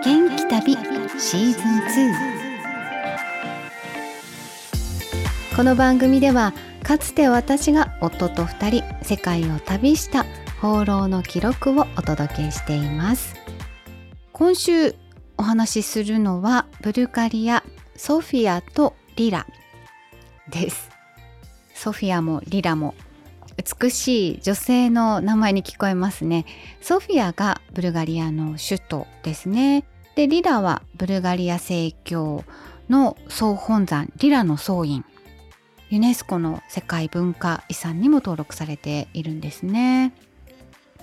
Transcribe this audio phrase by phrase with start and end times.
[0.00, 0.72] 元気旅
[1.18, 1.62] シーズン
[5.50, 10.24] 2この番組ではかつて私が夫と2人世界を旅した
[10.62, 13.34] 放浪の記録をお届けしています。
[14.32, 14.94] 今週
[15.36, 17.62] お話しするのはブルガリア
[17.94, 19.46] ソフィアとリラ
[20.48, 20.88] です。
[21.74, 22.94] ソフィアもリラも
[23.56, 26.46] 美しい女性の名前に聞こえますね。
[26.80, 29.84] ソフィアがブルガリアの首都ですね。
[30.16, 32.44] でリラはブルガリア正教
[32.88, 35.04] の総本山リラの総院。
[35.90, 40.12] ユネスコの世界文化遺産にも登録されているんですね。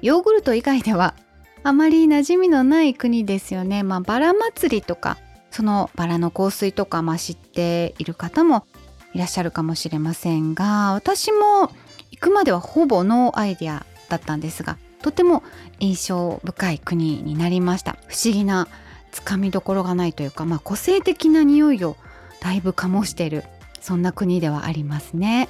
[0.00, 1.14] ヨーグルト以外では
[1.62, 3.82] あまり馴染みのない国ですよね。
[3.82, 5.18] まあバラ祭りとか
[5.50, 8.64] そのバラの香水とか、まあ、知っている方も
[9.12, 11.72] いらっしゃるかもしれませんが私も
[12.10, 15.42] 行くまではほぼノーアイデアだったんですがとても
[15.78, 17.96] 印象深い国になりました。
[18.06, 18.68] 不思議な
[19.10, 21.96] つかみどころがないというか、まあ、個性的な匂いを
[22.40, 23.44] だいぶ醸している
[23.80, 25.48] そんな国ではありますね。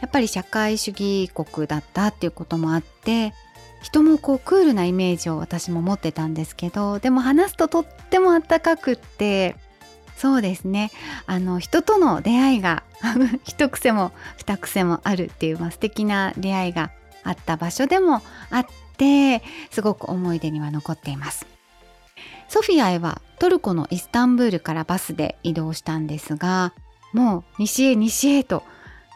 [0.00, 3.32] やっぱり社会主義国だったっていうこともあって
[3.82, 9.56] 人もこうクールなイメージを私も持ってたんですけどでも話すととってもあったかくって
[10.16, 10.90] そうですね。
[11.26, 12.82] あの人との出会いが
[13.44, 16.90] 一癖も二癖もあるっていう、まあ、素敵な出会いが
[17.24, 21.46] あった場所でもあってすごく思い出には残っています。
[22.48, 26.72] ソフィアへはトルコのイスタンブールからバスで移動したんですが
[27.12, 28.62] もう西へ西へと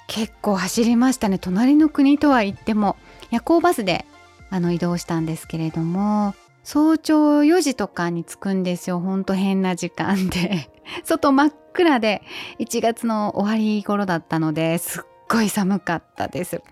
[0.08, 1.38] 結構走りましたね。
[1.38, 2.96] 隣の国とは言っても
[3.30, 4.06] 夜行バスで
[4.50, 9.00] あの移動したんですけれども早朝4時とかに着くんですよ。
[9.00, 10.70] ほんと変な時間で。
[11.04, 12.22] 外真っ暗で
[12.58, 16.62] 1月の終わり頃だったのですっごい寒かったです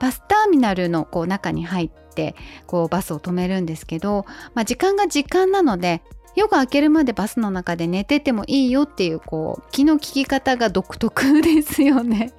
[0.00, 2.34] バスターミナルのこう中に入って
[2.66, 6.02] こうバスを止めるんですけど、まあ、時間が時間なので
[6.36, 12.32] 夜が明けるまでバスの中で寝ててもいいよっていうこう気の利き方が独特ですよね。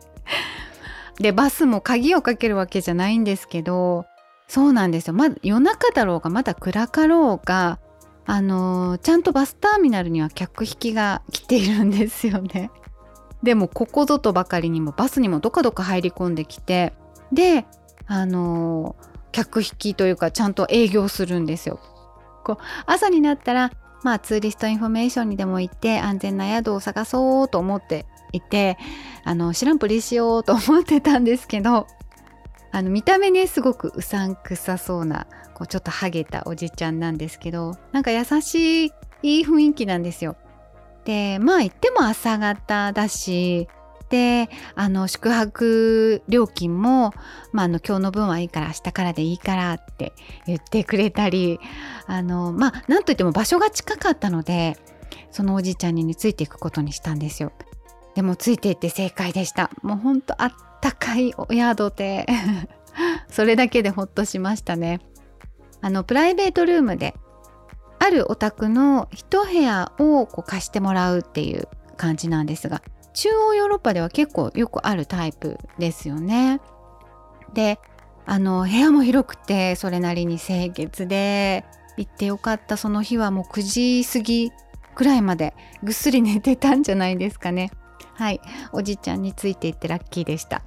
[1.18, 4.06] でバスも鍵をかけるわけじゃないんですけど
[4.50, 7.80] そうなんですよま夜中だろうがまだ暗かろうが
[8.26, 12.72] あの、ちゃんとバスターミナルには客引きが来ているんですよね。
[13.44, 16.94] でもここぞとばかりにもバスにもどかどか入り込んできて
[17.32, 17.66] で
[18.08, 18.96] あの、
[19.32, 21.80] 客引きというかちゃんと営業するんですよ。
[22.44, 23.72] こう朝になったら
[24.04, 28.78] まあツーリストインフォメーションにでも行って安全な宿を探そうと思っていて
[29.24, 31.88] あの知らんぷりしようと思ってたんですけど
[32.76, 38.92] あの見た目ねすごくうさんくさそうなこうちょっとハゲたおじちゃんなんですけどなんか優しい
[39.24, 40.36] いい雰囲気なんですよ。
[41.06, 43.70] でまあ言っても朝方だし
[44.10, 47.14] であの宿泊料金も、
[47.54, 50.12] まあ、あの今日の分はいいから明日からでいいからって
[50.46, 51.62] 言ってくれたり
[52.08, 54.78] あのまあなんといっても場所が近かったので
[55.32, 57.54] そのおじいちゃんについていくことにしたんですよ。
[58.16, 59.72] でもついていって正解でした。
[59.82, 60.52] もうほんとあっ
[60.86, 62.28] たかいお宿で
[63.28, 65.00] それだけでほっとしましたね。
[65.82, 67.16] あのプライベートルームで
[67.98, 76.62] あるお宅の一部屋をこう貸してもらうっていう感じなんですが中央ヨーロッパでは結構よくあるタイプですよね。
[77.56, 77.80] で
[78.28, 81.66] あの部屋も広くてそれなりに清潔で
[81.98, 84.52] 行ってよかったその日はもう9時過ぎ
[84.94, 87.72] くらいまでぐっすり寝てたんじゃないですかね。
[88.14, 88.40] はい
[88.72, 90.62] おじいちゃんについていってラッキーでした。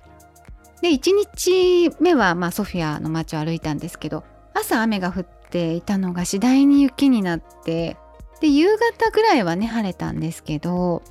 [0.82, 4.24] で1日目は、まあ、ソフィアの街を歩いたんですけど
[4.54, 7.96] 朝雨が降っていたのが次第に雪になって
[8.40, 11.02] で夕方ぐらいはね晴れたんですけど、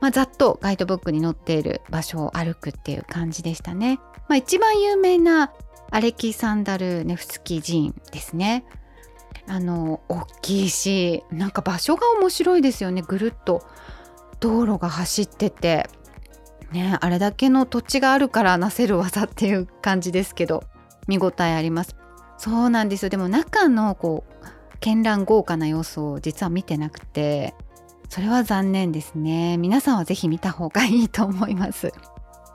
[0.00, 4.00] まあ、ざっとガイドブックに載っている場所を歩くっていう感じでしたね。
[4.28, 5.52] まあ、一番有名な
[5.90, 8.64] アレキサンダル・ネフスキー寺院ですね。
[9.46, 13.62] あの大きいしなんか場所が面白いですよねぐるっと
[14.40, 15.88] 道路が走ってて
[16.74, 20.64] ねあれだけの土地があるからなせる技っていう感じですけど
[21.06, 21.96] 見応えあります。
[22.36, 23.08] そうなんですよ。
[23.08, 27.54] でも中のこう絢爛豪華な様子を実は見てなくて
[28.08, 29.56] それは残念ですね。
[29.56, 31.92] 皆さんは是非見た方がいいと思います。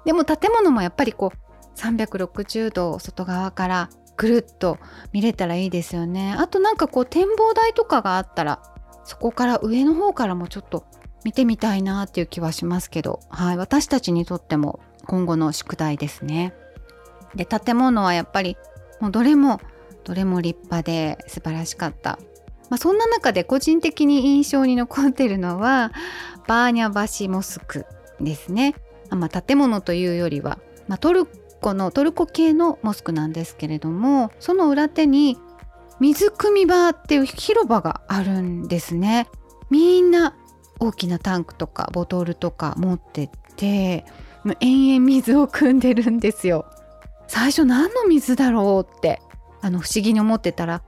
[0.06, 4.78] でも建物もやっぱりこう360度外側からぐるっと
[5.14, 6.36] 見れたらいいですよね。
[6.38, 8.62] あとなんかこう展望台とかがあったら
[9.06, 10.86] そこから上の方からもちょっと
[11.24, 16.54] 見てみたいなっていう気はしますけど、はい、私たちにとっても今後の宿題ですね。
[17.36, 18.58] で建物はやっぱり
[19.00, 19.62] もうどれも
[20.04, 22.20] どれも立派で素晴らしかった。
[22.70, 25.92] まあ、そんな中で個人的に印象に残っているのは
[26.48, 27.86] バーニャ橋モスク
[28.22, 28.76] ですね。
[29.10, 31.26] まあ、建物というよりは、まあ、トル
[31.60, 35.38] コのトルコ系のモスクなんですけれどもその裏手に
[36.00, 39.28] 水汲み場っていう広場があるんですね
[39.70, 40.36] みんな
[40.80, 44.06] 大きなタンクとかボトルとか持ってって
[44.62, 46.66] 延々水を汲んでるんですよ。
[47.28, 49.22] 最初何の水だろうって
[49.62, 50.82] あの不思議に思ってたら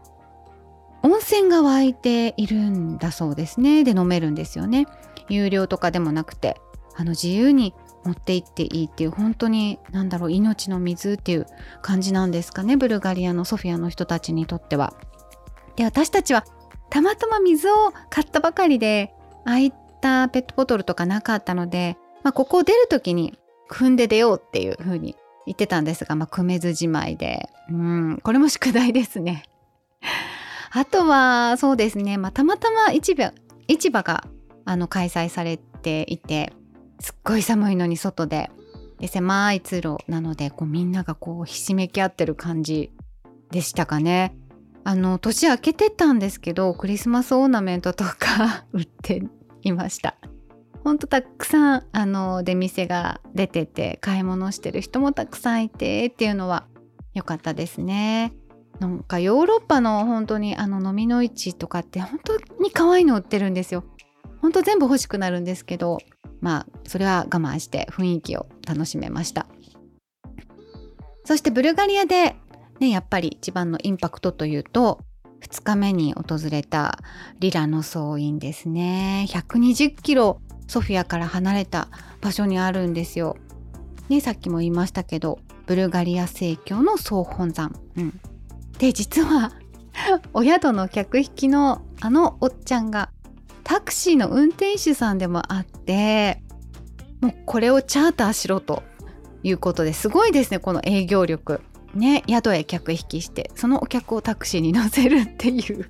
[1.04, 3.84] 温泉が湧いているんだそうですね。
[3.84, 4.88] で飲めるんですよね。
[5.30, 6.60] 有料とかでもなくて
[6.96, 7.74] あの自由に
[8.04, 11.46] 持って行っていいっていう本当に何だろう命の水っていう
[11.82, 12.78] 感じなんですかね。
[12.78, 14.94] ブルガリアのソフィアの人たちにとっては。
[15.76, 16.46] で私たちは
[16.90, 19.14] たまたま水を買ったばかりで
[19.46, 23.38] ああいたペットボトルとかなかったので、まあ、ここを出る時に
[23.69, 25.15] 汲んで出ようっていう風に
[25.45, 29.44] 言ってたんですが、まあ、汲めずじまいでうんこれも宿題ですね。
[30.74, 33.31] あとはそうですね、まあ、たまたま市場
[33.68, 34.25] 市場が
[34.65, 36.54] あの開催されていて
[37.00, 38.51] すっごい寒いのに外で
[39.00, 42.92] で狭い通路なのでこうみんながこうひしめき合ってる感じ
[43.50, 44.36] でしたかね。
[44.83, 49.24] あの年明けてたんですけどクリスマスオーナメントとか 売って
[49.63, 50.16] いました。
[50.84, 56.66] ほんとたくさんあの出店が出てて買い物してる人もたくさんいてっていうのは
[57.13, 58.34] 良かったですね。
[58.80, 63.84] なんかヨーロッパの本当にあの飲みの市とかって本当に可愛いの売ってるんですよ。
[64.42, 66.00] 本当全部欲しくなるんですけど
[66.42, 69.46] まあそれは我慢して雰囲気を楽しめました
[71.24, 72.36] そしてブルガリアで
[72.80, 75.00] ねやっぱり一番のインパクトというと
[75.42, 77.00] 2日目に訪れた
[77.40, 81.90] リラの総院ですね120キロソフィアから離れた
[82.22, 83.36] 場所にあるんですよ。
[84.08, 87.76] ねさっきも言いましたけどブルガリア正教の総本山。
[87.98, 88.20] うん、
[88.78, 89.52] で実は
[90.34, 93.10] お宿の客引きのあのおっちゃんが
[93.64, 96.42] タクシーの運転手さんでもあって
[97.20, 98.84] もうこれをチャーターしろと
[99.44, 101.62] いうことですごいですねこの営業力
[101.94, 105.90] ね宿へ客引きしてそのお客をタクシーに乗せるっていう。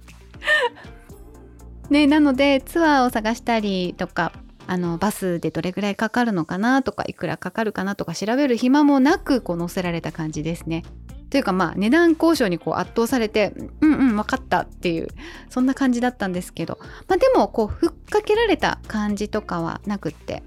[1.90, 4.32] ねなのでツアーを探したりとか
[4.66, 10.84] あのバスでどれぐらいかかるのかなとかいくらかかるかなとか調べる暇もなくこう乗せられた感じですね。
[11.30, 15.08] というかまあ値段交渉にこう圧倒されてうんうん分かったっていう
[15.50, 16.78] そんな感じだったんですけど、
[17.08, 20.44] まあ、でもこうふっかけられた感じとかはなくって。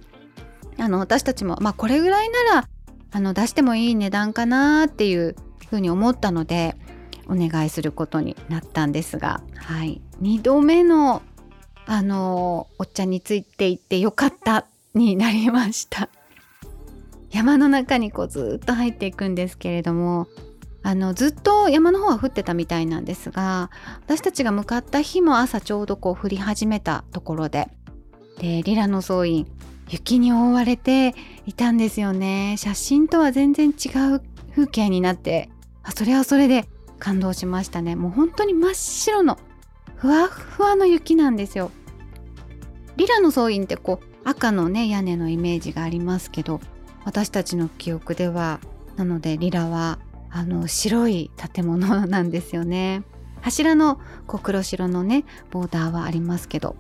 [0.77, 2.69] あの私たちもまあこれぐらいなら
[3.15, 5.37] あの出してもいい値段かなっていう
[5.71, 6.75] ふうに思ったので
[7.29, 11.23] お願いすることになったんですが、はい、2度目の
[11.87, 16.09] あのお茶についていってよかったになりました。
[17.31, 20.27] 山の中にこうずっと入っていくんですけれども
[20.83, 23.71] あのずっと山の方は降ってたみたいなんですが
[24.05, 27.69] 私たちが向かった日も朝ちょうどこう降り始めたところで
[28.39, 29.49] でリラの総院
[29.89, 31.15] 雪に覆われて
[31.47, 32.57] いたんですよね。
[32.59, 35.51] 写真とは全然違う風景になって
[35.83, 36.67] あそれはそれで
[36.99, 37.97] 感動しましたね。
[37.97, 39.39] もう本当に真っ白の
[39.97, 41.71] ふわふわの雪なんですよ。
[42.97, 46.61] リラの総院ってこう赤のね屋根のイメージがありますけど
[47.05, 48.61] 私たちの記憶では
[48.97, 49.99] なのでリラは
[50.31, 53.03] あの白い建物なんですよね。
[53.41, 56.77] 柱のこう黒白のねボーダーはありますけど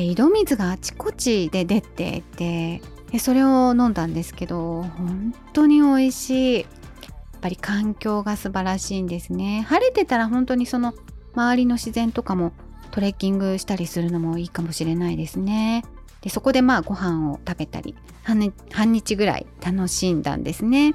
[0.00, 2.80] で井戸水があちこちで出ていて
[3.12, 6.60] でそれを飲んだんですけど本当に美味しい。
[6.60, 9.64] やっぱり環境が素晴らしいんですね。
[9.66, 10.94] 晴れてたら本当にその
[11.34, 12.52] 周りの自然とかも
[12.90, 15.84] トレッキングしたりするのもいいかもしれないですね。
[16.22, 20.94] でそこでまあご飯を食べたり半日ぐらい楽しんだんですね。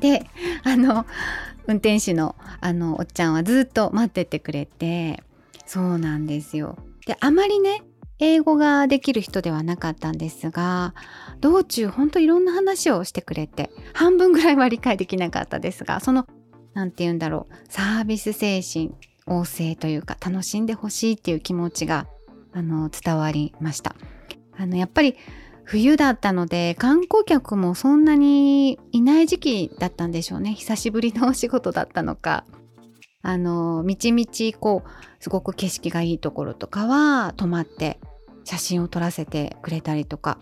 [0.00, 0.26] で
[0.64, 1.06] あの
[1.66, 5.22] 運転手のあのおっちゃんはずっと待っててくれて
[5.64, 6.76] そうなんですよ。
[7.06, 7.82] であまりね
[8.22, 10.94] 英語ができる人ではなかったんですが
[11.40, 16.28] 道中ほんといろんな話をしてくれて半分ぐらいは理解できなかったですがその
[16.72, 18.94] 何て言うんだろうサービス精神
[19.26, 22.06] 旺盛というか楽しんでほしいっていう気持ちが
[22.52, 23.96] あの伝わりました。
[24.56, 25.16] あのやっぱり
[25.64, 32.44] 冬だったので観光客もそんなにいない時期だったんでしょうね久しぶりのお仕事だったのか
[33.22, 34.90] あのみちみちこう
[35.22, 37.98] すごく景色がいいところとかは泊まって
[38.44, 40.38] 写真を撮らせてくれたりとか。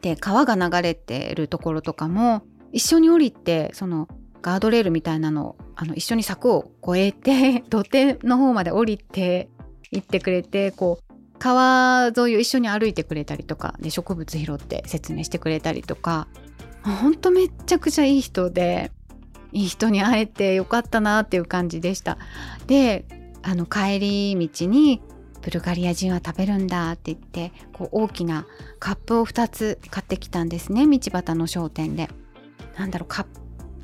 [0.00, 4.06] で川が流れてるところとかも一緒に降りてその
[4.42, 9.48] ガードレールみたいなのをあの一緒に柵を越えて 土手の方まで降りて
[9.90, 16.28] 行ってくれてこう川沿いを一緒に歩いてくれたりとかで植物拾って説明してくれたりとか。
[16.84, 18.92] ほんとめっちゃくちゃいい人で
[19.52, 22.18] いい人に会えてよかったなっていう感じでした。
[22.66, 23.06] で
[23.42, 25.00] あの帰り道に
[25.44, 28.46] ブルガリア人は食べるんだって言ってこう大きな
[28.78, 32.08] カップを2つ買ってきたんですね道端の商店で。
[32.78, 33.26] なんだろうカッ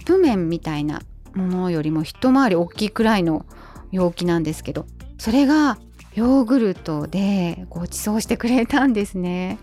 [0.04, 1.02] プ麺みたいな
[1.34, 3.46] ものよりも一回り大きいくらいの
[3.92, 4.84] 容器なんですけど
[5.16, 5.78] それが
[6.14, 9.58] ヨーグルトでご馳走してくれたんですね。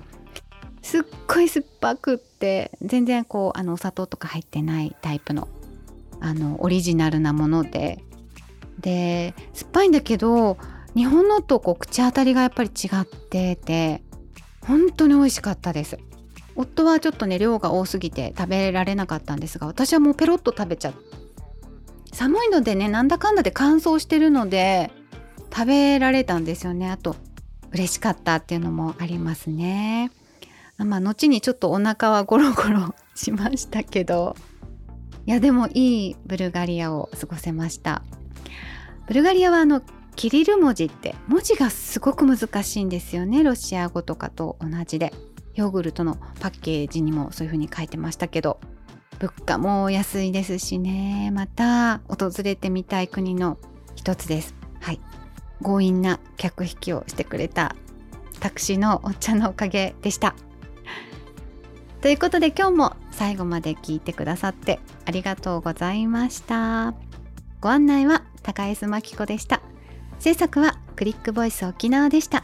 [0.82, 5.50] すっごい酸っぱくって全然こうあのお砂糖とか入ってないタイプの
[6.22, 8.04] あのオリジナルなもので。
[8.80, 10.60] で酸っぱいんだけど
[10.98, 14.02] 日本のとこう口当たりがやっぱり違ってて
[14.62, 16.00] 本当に美味しかったです。
[16.56, 20.94] 夫はちょっとね量が多すぎて食べられなかったんですが私はもうペロッと食べちゃ
[22.12, 24.90] 寒いのでねなんだかんだで乾燥してるので
[25.54, 26.90] 食べられたんですよね。
[26.90, 27.16] あと
[27.72, 30.10] 嬉しかったっていうのもありますね。
[30.80, 34.36] まあ後にちょっとお腹はゴロゴロしましたけど。
[35.28, 38.02] いやでもいいブルガリアを過ごせました。
[39.08, 39.82] ブルガリアはあの
[40.18, 43.44] キリル文字って文字がすごく難しいんですよね。
[43.44, 45.14] ロシア語とかと同じで。
[45.54, 48.60] ヨーグルトのパッケージにもそういう風に書いてましたけど。
[49.20, 51.32] 物価も安いですしね。
[51.32, 53.60] また訪れてみたい国の
[53.96, 54.56] 一つです。
[54.82, 55.00] はい。
[55.64, 57.76] 強引な客引きをしてくれた
[58.40, 60.36] タクシーのおっちゃんのおかげでした。
[62.02, 66.96] ということで今日も最後まで聞いてくださってありがとうございました。
[67.62, 69.62] ご案内は高江須真紀子でした。
[70.20, 72.44] 制作はクリックボイス沖縄でした。